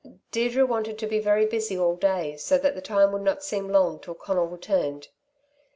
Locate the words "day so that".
1.95-2.73